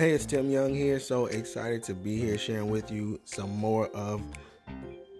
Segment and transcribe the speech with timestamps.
[0.00, 0.98] Hey, it's Tim Young here.
[0.98, 4.22] So excited to be here sharing with you some more of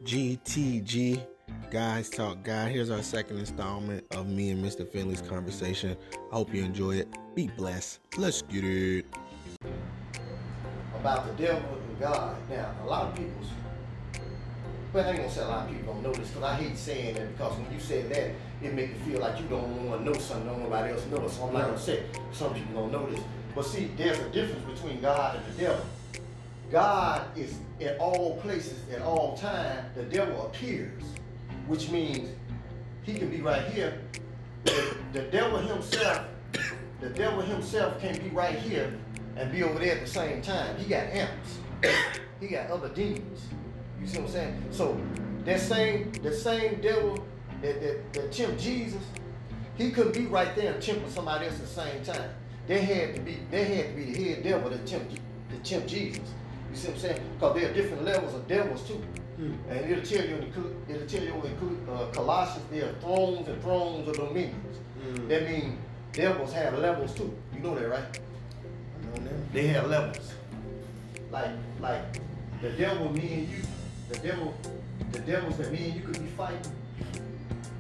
[0.05, 1.23] GTG
[1.71, 2.71] Guys Talk Guy.
[2.71, 4.89] Here's our second installment of me and Mr.
[4.89, 5.99] Finley's conversation.
[6.33, 7.09] I hope you enjoy it.
[7.35, 8.01] Be blessed.
[8.17, 9.05] Let's get it.
[10.99, 12.39] About the devil and God.
[12.49, 13.49] Now, a lot of people's,
[14.95, 16.79] but I ain't gonna say a lot of people don't know this because I hate
[16.79, 18.31] saying that because when you say that,
[18.67, 21.35] it make you feel like you don't want to know something nobody else knows.
[21.35, 23.21] So I'm not gonna say some people don't know this.
[23.55, 25.85] But see, there's a difference between God and the devil.
[26.71, 29.85] God is at all places at all time.
[29.95, 31.03] The devil appears,
[31.67, 32.31] which means
[33.03, 34.01] he can be right here.
[34.65, 36.27] The, the devil himself,
[37.01, 38.93] the devil himself can be right here
[39.37, 40.77] and be over there at the same time.
[40.77, 41.59] He got imps.
[42.41, 43.47] he got other demons.
[44.01, 44.65] You see what I'm saying?
[44.71, 45.01] So
[45.45, 47.25] that same the same devil
[47.63, 49.03] that, that, that tempt Jesus,
[49.77, 52.31] he couldn't be right there and tempting somebody else at the same time.
[52.67, 55.19] They had to be they had to be the head devil that tempt
[55.51, 56.23] that tempt Jesus.
[56.71, 57.21] You see what I'm saying?
[57.35, 59.03] Because there are different levels of devils too.
[59.41, 59.57] Mm.
[59.69, 63.49] And it'll tell you in the, it'll tell you in uh, Colossians there are thrones
[63.49, 64.79] and thrones of dominions.
[65.03, 65.29] Mm.
[65.29, 65.79] That means
[66.13, 67.37] devils have levels too.
[67.55, 68.21] You know that, right?
[69.15, 69.53] I know that.
[69.53, 70.33] They have levels.
[71.33, 71.51] Like
[71.81, 72.21] like
[72.61, 73.57] the devil, me and you,
[74.11, 74.55] the devil,
[75.13, 76.73] the devils that me and you could be fighting.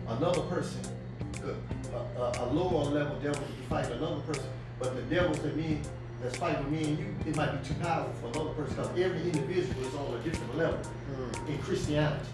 [0.08, 0.81] Another person,
[1.45, 4.45] a, a, a lower level devil could be fighting another person
[4.81, 5.81] but the devils that me
[6.20, 9.23] that's fighting me and you, it might be too powerful for another person because every
[9.23, 11.48] individual is on a different level mm.
[11.48, 12.27] in Christianity.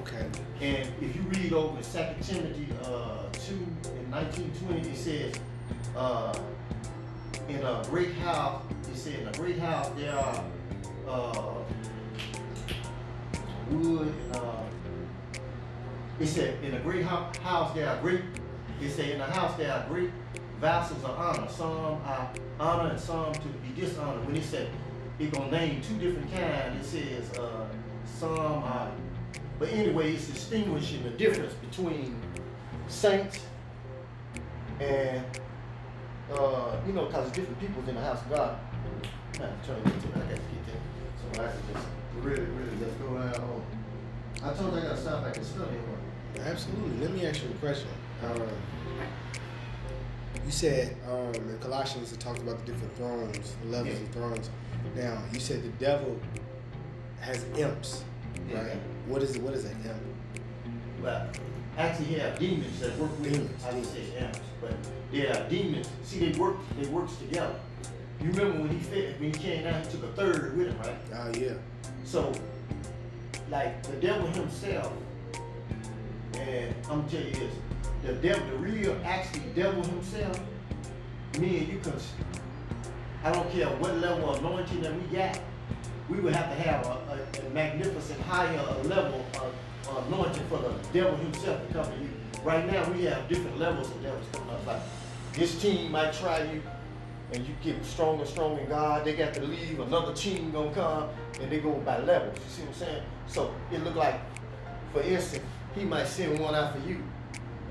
[0.00, 0.26] Okay.
[0.60, 1.88] And if you read over in 2
[2.22, 5.34] Timothy uh, 2 in 1920, it says,
[5.96, 6.34] uh,
[7.48, 10.44] in a great house, it said in a great house there are
[11.08, 11.54] uh,
[13.70, 14.62] wood and uh,
[16.18, 18.20] it said in a great house there are great,
[18.80, 20.10] it said in a house there are great
[20.60, 21.48] vassals of honor.
[21.48, 24.26] Some are honor and some to be dishonored.
[24.26, 24.68] When it said
[25.18, 27.66] it gonna name two different kinds, it says uh,
[28.04, 28.90] some are.
[29.58, 32.20] But anyway, it's distinguishing the difference between
[32.88, 33.40] saints
[34.80, 35.24] and
[36.32, 38.58] uh, you know, because different peoples in the house of God.
[39.34, 41.34] I'm trying to get to I got to get there.
[41.34, 41.86] So I can just
[42.22, 43.62] really, really just go around home.
[44.42, 45.76] I told you I got to stop back and study.
[46.38, 47.06] Absolutely.
[47.06, 47.88] Let me ask you a question.
[48.22, 48.38] Uh,
[50.50, 54.02] you said um, in Colossians it talks about the different thrones, the levels yeah.
[54.02, 54.50] of thrones.
[54.96, 56.18] Now you said the devil
[57.20, 58.02] has imps,
[58.52, 58.66] right?
[58.66, 58.74] Yeah.
[59.06, 60.74] What is what is an imp?
[61.00, 61.28] Well,
[61.78, 63.64] actually, he have demons that work with demons.
[63.64, 64.74] I didn't say imps, but
[65.12, 65.88] yeah, demons.
[66.02, 66.56] See, they work.
[66.80, 67.54] They works together.
[68.20, 70.78] You remember when he fed, when he came down, he took a third with him,
[70.80, 70.96] right?
[71.14, 71.52] Oh yeah.
[72.02, 72.32] So,
[73.50, 74.92] like the devil himself,
[76.48, 77.54] and I'm tell you this
[78.02, 80.40] the devil, the real, actually devil himself,
[81.38, 81.92] me and you can,
[83.22, 85.38] I don't care what level of anointing that we got,
[86.08, 90.72] we would have to have a, a, a magnificent higher level of anointing for the
[90.92, 92.08] devil himself to come to you.
[92.42, 94.66] Right now, we have different levels of devils coming up.
[94.66, 94.82] Like
[95.34, 96.62] this team might try you,
[97.32, 99.04] and you get stronger and stronger in God.
[99.04, 99.78] They got to leave.
[99.78, 102.38] Another team gonna come, and they go by levels.
[102.38, 103.02] You see what I'm saying?
[103.26, 104.20] So it look like,
[104.92, 105.44] for instance,
[105.74, 107.02] he might send one out for you,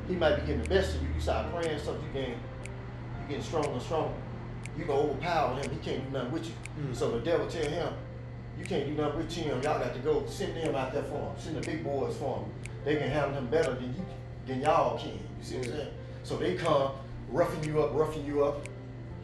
[0.08, 1.10] he might be getting the best of you.
[1.14, 4.14] You start praying something, you getting you getting stronger and stronger.
[4.78, 5.70] You gonna overpower him.
[5.72, 6.54] He can't do nothing with you.
[6.80, 6.96] Mm.
[6.96, 7.94] So the devil tell him,
[8.58, 9.62] you can't do nothing with him.
[9.62, 11.32] Y'all got to go send them out there for him.
[11.38, 12.46] Send the big boys for him.
[12.86, 14.06] They can handle him better than you
[14.48, 15.12] than y'all can.
[15.12, 15.94] You see what I'm saying?
[16.24, 16.92] So they come
[17.30, 18.68] roughing you up, roughing you up.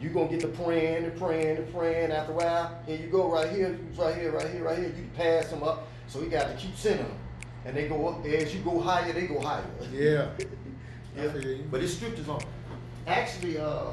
[0.00, 2.12] You gonna get to praying and praying and praying.
[2.12, 4.88] After a while, here you go right here, right here, right here, right here.
[4.88, 5.88] You pass them up.
[6.06, 7.16] So he got to keep sending them.
[7.66, 9.64] And they go up as you go higher, they go higher.
[9.92, 10.28] Yeah.
[11.16, 11.32] Yeah.
[11.70, 12.42] But it's scriptures on.
[13.06, 13.92] Actually, uh,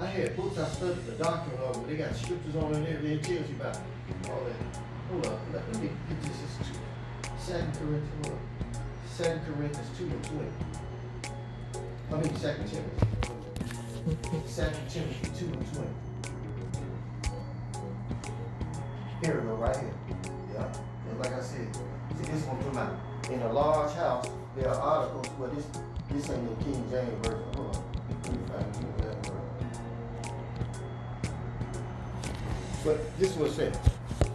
[0.00, 3.12] I had books I studied the doctrine of, but they got scriptures on in there.
[3.12, 3.76] It tells you about
[4.30, 4.80] all that.
[5.10, 6.30] Hold up, let me get this.
[6.38, 6.72] This is
[7.38, 8.40] Second Corinthians,
[9.06, 10.52] Second Corinthians two and twenty.
[12.10, 13.06] I mean Second Timothy.
[14.46, 15.94] Second Timothy two and twenty.
[19.22, 19.94] Here we go, right here.
[20.54, 20.72] Yeah.
[21.10, 21.68] And like I said,
[22.18, 22.94] see this one come out
[23.30, 25.64] in a large house there are articles, well, this
[26.10, 27.44] this ain't the King James version.
[27.54, 27.84] Hold on.
[32.84, 33.78] But this was said.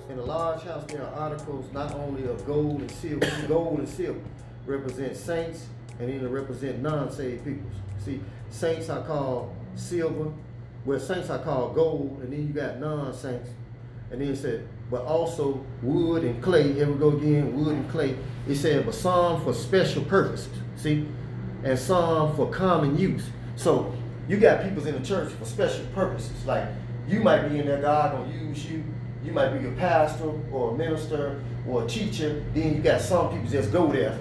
[0.09, 3.29] In a large house, there are articles not only of gold and silver.
[3.47, 4.19] gold and silver
[4.65, 5.65] represent saints,
[5.99, 7.73] and then represent non-saved peoples.
[7.99, 10.31] See, saints are called silver,
[10.85, 13.49] well, saints are called gold, and then you got non-saints.
[14.11, 16.73] And then it said, but also wood and clay.
[16.73, 18.15] Here we go again, wood and clay.
[18.47, 21.07] It said, but some for special purposes, see?
[21.63, 23.27] And some for common use.
[23.55, 23.93] So
[24.27, 26.45] you got people in the church for special purposes.
[26.45, 26.67] Like
[27.07, 28.83] You might be in there, God gonna use you.
[29.23, 32.43] You might be a pastor or a minister or a teacher.
[32.53, 34.17] Then you got some people just go there.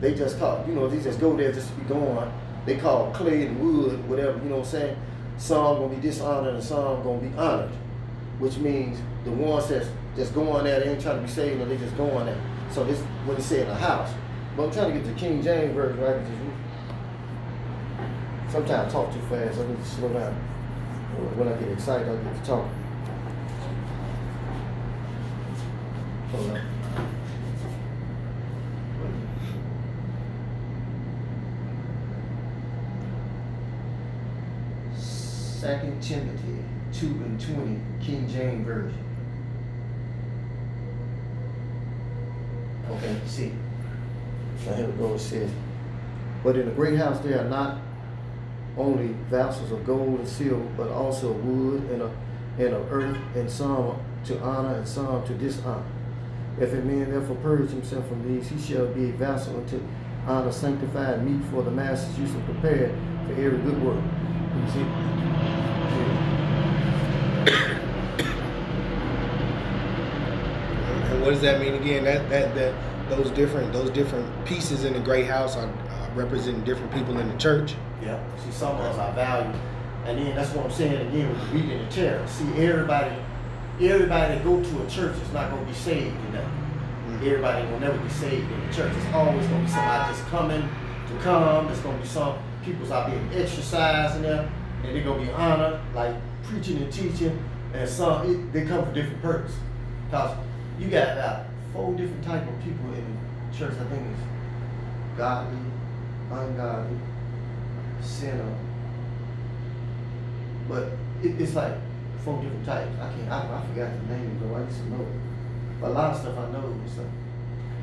[0.00, 2.30] They just call, you know, they just go there just to be going.
[2.66, 4.96] They call clay and wood, whatever, you know what I'm saying?
[5.38, 7.70] Some gonna be dishonored and some gonna be honored.
[8.38, 11.70] Which means the ones that's just going there, they ain't trying to be saved, and
[11.70, 12.40] they just going there.
[12.70, 14.12] So this what it said in the house.
[14.56, 16.20] But I'm trying to get the King James version right.
[18.50, 19.58] Sometimes I talk too fast.
[19.58, 20.34] I need to slow down.
[21.36, 22.68] When I get excited, I get to talk.
[26.30, 26.77] Hold on.
[35.58, 36.62] Second Timothy
[36.92, 39.04] two and twenty, King James version.
[42.88, 43.52] Okay, see.
[44.64, 45.14] Now here we go.
[45.14, 45.50] It says,
[46.44, 47.78] "But in the great house there are not
[48.76, 52.12] only vessels of gold and silver, but also wood and of,
[52.56, 53.96] and of earth, and some
[54.26, 55.82] to honor and some to dishonor.
[56.60, 59.80] If a man therefore purge himself from these, he shall be a vessel unto
[60.24, 62.92] honor, sanctified, meat for the master's use, and prepared
[63.26, 64.04] for every good work."
[64.54, 64.86] You see?
[71.10, 72.04] And what does that mean again?
[72.04, 72.74] That that that
[73.10, 77.28] those different those different pieces in the great house are uh, representing different people in
[77.28, 77.74] the church.
[78.02, 78.18] Yeah.
[78.38, 79.54] See, some of us are valued,
[80.06, 82.26] and then that's what I'm saying again with the reading the terror.
[82.26, 83.14] See, everybody,
[83.78, 86.46] everybody that go to a church is not gonna be saved in that.
[87.16, 88.96] Everybody will never be saved in the church.
[88.96, 91.68] It's always gonna be somebody just coming to come.
[91.68, 94.50] It's gonna be some people's out being exercised in there,
[94.82, 97.38] and they're gonna be honored, like preaching and teaching,
[97.74, 99.54] and some it, they come for different purpose.
[100.10, 100.34] Cause
[100.78, 103.18] you got about four different type of people in
[103.50, 103.72] the church.
[103.72, 105.58] I think it's godly,
[106.30, 106.96] ungodly,
[108.00, 108.54] sinner.
[110.68, 110.92] But
[111.22, 111.74] it, it's like
[112.24, 112.90] four different types.
[113.00, 113.30] I can't.
[113.30, 114.56] I, I forgot the name though.
[114.56, 115.80] I used to know it.
[115.80, 117.06] But a lot of stuff I know and stuff.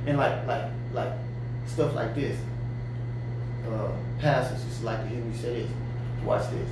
[0.06, 1.14] And like like like
[1.66, 2.38] stuff like this.
[3.68, 3.90] Uh,
[4.20, 5.72] pastors to like to hear me say this.
[6.24, 6.70] Watch this.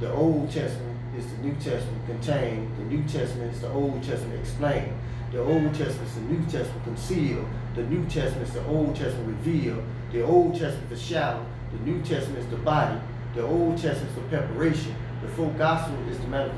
[0.00, 2.76] The Old Testament is the New Testament contained.
[2.76, 4.92] The New Testament is the Old Testament explained.
[5.32, 7.46] The Old Testament is the New Testament concealed.
[7.74, 9.82] The New Testament is the Old Testament revealed.
[10.12, 11.42] The Old Testament is the shadow.
[11.72, 13.00] The New Testament is the body.
[13.34, 14.94] The Old Testament is the preparation.
[15.22, 16.52] The full gospel is the manif-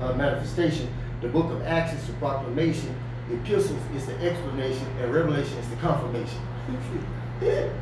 [0.00, 0.88] uh, manifestation.
[1.22, 2.94] The book of Acts is the proclamation.
[3.28, 4.86] The epistles is the explanation.
[5.00, 6.38] And Revelation is the confirmation.
[7.40, 7.72] and,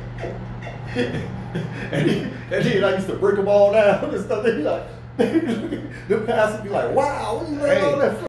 [2.09, 4.43] he, and then I used to break them all down and stuff.
[4.43, 4.83] They be like,
[5.17, 8.28] the pastor be like, wow, where you learn all that from?